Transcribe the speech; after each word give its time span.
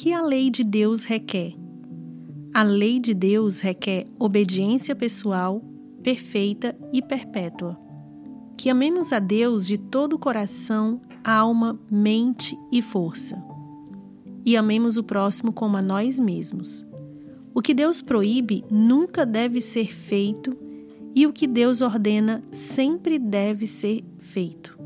que 0.00 0.14
a 0.14 0.22
lei 0.22 0.48
de 0.48 0.64
Deus 0.64 1.04
requer. 1.04 1.54
A 2.54 2.62
lei 2.62 2.98
de 2.98 3.12
Deus 3.12 3.60
requer 3.60 4.06
obediência 4.18 4.96
pessoal, 4.96 5.62
perfeita 6.02 6.74
e 6.90 7.02
perpétua. 7.02 7.78
Que 8.56 8.70
amemos 8.70 9.12
a 9.12 9.18
Deus 9.18 9.66
de 9.66 9.76
todo 9.76 10.14
o 10.14 10.18
coração, 10.18 11.02
alma, 11.22 11.78
mente 11.90 12.58
e 12.72 12.80
força. 12.80 13.44
E 14.42 14.56
amemos 14.56 14.96
o 14.96 15.04
próximo 15.04 15.52
como 15.52 15.76
a 15.76 15.82
nós 15.82 16.18
mesmos. 16.18 16.82
O 17.52 17.60
que 17.60 17.74
Deus 17.74 18.00
proíbe 18.00 18.64
nunca 18.70 19.26
deve 19.26 19.60
ser 19.60 19.92
feito 19.92 20.56
e 21.14 21.26
o 21.26 21.32
que 21.32 21.46
Deus 21.46 21.82
ordena 21.82 22.42
sempre 22.50 23.18
deve 23.18 23.66
ser 23.66 24.02
feito. 24.18 24.78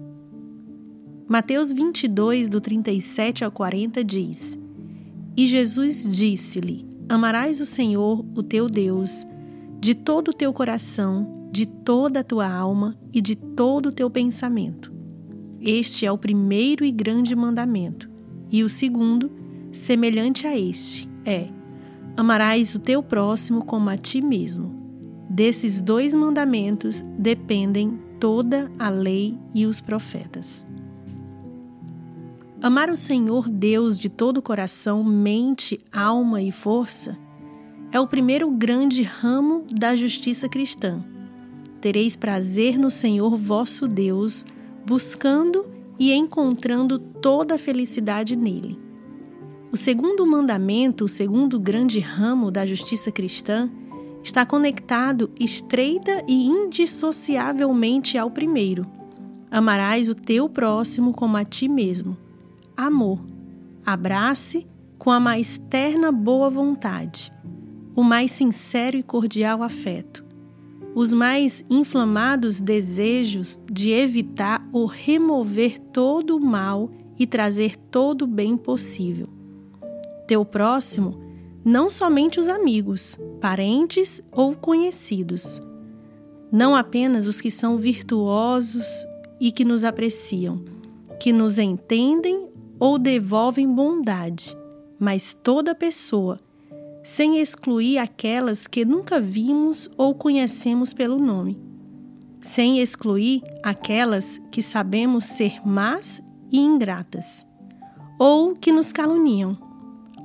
Mateus 1.29 1.73
22, 1.73 2.49
do 2.49 2.61
37 2.61 3.45
ao 3.45 3.53
40 3.53 4.03
diz: 4.03 4.64
E 5.37 5.47
Jesus 5.47 6.17
disse-lhe: 6.17 6.87
Amarás 7.09 7.61
o 7.61 7.67
Senhor, 7.67 8.25
o 8.35 8.43
teu 8.43 8.69
Deus, 8.69 9.27
de 9.81 9.95
todo 9.95 10.29
o 10.29 10.33
teu 10.35 10.53
coração, 10.53 11.49
de 11.51 11.67
toda 11.67 12.21
a 12.21 12.25
tua 12.25 12.49
alma 12.49 12.97
e 13.13 13.21
de 13.21 13.35
todo 13.37 13.87
o 13.87 13.93
teu 13.93 14.09
pensamento. 14.09 14.93
Este 15.61 16.07
é 16.07 16.13
o 16.13 16.19
primeiro 16.19 16.85
e 16.85 16.91
grande 16.91 17.35
mandamento. 17.35 18.11
E 18.51 18.63
o 18.63 18.69
segundo, 18.69 19.31
semelhante 19.73 20.47
a 20.47 20.59
este, 20.59 21.09
é: 21.25 21.49
Amarás 22.17 22.75
o 22.75 22.79
teu 22.79 23.03
próximo 23.03 23.65
como 23.65 23.91
a 23.91 23.97
ti 23.97 24.23
mesmo. 24.23 24.73
Desses 25.29 25.81
dois 25.81 26.15
mandamentos 26.15 27.03
dependem 27.19 27.99
toda 28.21 28.71
a 28.79 28.89
lei 28.89 29.37
e 29.55 29.67
os 29.67 29.81
profetas. 29.81 30.65
Amar 32.65 32.89
o 32.89 32.97
Senhor 32.97 33.47
Deus 33.47 33.99
de 33.99 34.09
todo 34.09 34.39
o 34.39 34.43
coração, 34.43 35.05
mente, 35.05 35.79
alma 35.93 36.41
e 36.41 36.51
força 36.51 37.15
é 37.93 38.01
o 38.01 38.07
primeiro 38.07 38.51
grande 38.51 39.03
ramo 39.03 39.67
da 39.71 39.95
justiça 39.95 40.49
cristã. 40.49 41.05
Tereis 41.79 42.17
prazer 42.17 42.79
no 42.79 42.91
Senhor 42.91 43.37
vosso 43.37 43.87
Deus, 43.87 44.47
buscando 44.87 45.67
e 45.99 46.11
encontrando 46.15 46.99
toda 46.99 47.57
a 47.57 47.59
felicidade 47.59 48.35
nele. 48.35 48.79
O 49.71 49.77
segundo 49.77 50.27
mandamento, 50.27 51.05
o 51.05 51.09
segundo 51.09 51.61
grande 51.61 52.01
ramo 52.01 52.51
da 52.51 52.65
justiça 52.65 53.13
cristã, 53.13 53.71
está 54.23 54.47
conectado 54.47 55.31
estreita 55.39 56.25
e 56.27 56.47
indissociavelmente 56.47 58.17
ao 58.17 58.31
primeiro. 58.31 58.87
Amarás 59.51 60.09
o 60.09 60.15
teu 60.15 60.49
próximo 60.49 61.13
como 61.13 61.37
a 61.37 61.45
ti 61.45 61.69
mesmo. 61.69 62.25
Amor. 62.77 63.25
Abrace 63.85 64.67
com 64.99 65.11
a 65.11 65.21
mais 65.21 65.59
terna 65.59 66.11
boa 66.11 66.49
vontade, 66.49 67.33
o 67.95 68.03
mais 68.03 68.33
sincero 68.33 68.97
e 68.97 69.03
cordial 69.03 69.63
afeto, 69.63 70.25
os 70.95 71.13
mais 71.13 71.65
inflamados 71.69 72.61
desejos 72.61 73.61
de 73.71 73.91
evitar 73.91 74.67
ou 74.73 74.87
remover 74.87 75.79
todo 75.79 76.37
o 76.37 76.41
mal 76.41 76.91
e 77.19 77.27
trazer 77.27 77.77
todo 77.77 78.23
o 78.23 78.27
bem 78.27 78.57
possível 78.57 79.35
teu 80.27 80.45
próximo, 80.45 81.21
não 81.65 81.89
somente 81.89 82.41
os 82.41 82.49
amigos, 82.49 83.19
parentes 83.41 84.23
ou 84.33 84.55
conhecidos, 84.55 85.63
não 86.51 86.75
apenas 86.75 87.27
os 87.27 87.41
que 87.41 87.51
são 87.51 87.79
virtuosos 87.79 88.87
e 89.41 89.51
que 89.51 89.65
nos 89.65 89.85
apreciam, 89.85 90.63
que 91.21 91.33
nos 91.33 91.59
entendem 91.59 92.49
ou 92.85 92.99
devolvem 92.99 93.67
bondade, 93.67 94.55
mas 95.01 95.33
toda 95.33 95.75
pessoa, 95.75 96.39
sem 97.03 97.39
excluir 97.39 97.97
aquelas 97.97 98.67
que 98.67 98.85
nunca 98.85 99.19
vimos 99.19 99.91
ou 99.97 100.15
conhecemos 100.15 100.93
pelo 100.93 101.19
nome, 101.19 101.59
sem 102.43 102.81
excluir 102.81 103.43
aquelas 103.63 104.37
que 104.53 104.61
sabemos 104.61 105.25
ser 105.25 105.67
más 105.67 106.23
e 106.53 106.59
ingratas, 106.59 107.47
ou 108.19 108.55
que 108.55 108.71
nos 108.71 108.93
caluniam 108.93 109.57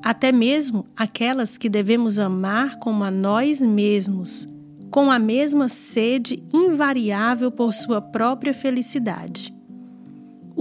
até 0.04 0.34
mesmo 0.34 0.86
aquelas 0.98 1.58
que 1.58 1.70
devemos 1.70 2.20
amar 2.20 2.78
como 2.80 3.06
a 3.06 3.12
nós 3.12 3.62
mesmos, 3.62 4.50
com 4.92 5.10
a 5.10 5.18
mesma 5.18 5.70
sede 5.70 6.44
invariável 6.54 7.52
por 7.52 7.74
sua 7.74 8.02
própria 8.02 8.54
felicidade. 8.54 9.58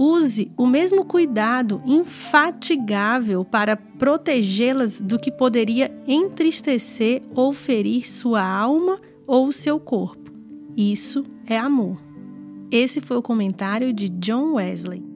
Use 0.01 0.49
o 0.55 0.65
mesmo 0.65 1.03
cuidado 1.03 1.81
infatigável 1.85 3.43
para 3.43 3.75
protegê-las 3.75 5.01
do 5.01 5.19
que 5.19 5.29
poderia 5.29 5.93
entristecer 6.07 7.21
ou 7.35 7.51
ferir 7.51 8.09
sua 8.09 8.41
alma 8.41 8.97
ou 9.27 9.51
seu 9.51 9.77
corpo. 9.77 10.31
Isso 10.77 11.25
é 11.45 11.57
amor. 11.57 12.01
Esse 12.71 13.01
foi 13.01 13.17
o 13.17 13.21
comentário 13.21 13.91
de 13.91 14.07
John 14.07 14.53
Wesley. 14.53 15.08